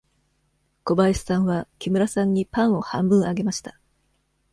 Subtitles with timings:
[0.83, 3.79] 小林さんは木村さんにパンを半分あげました。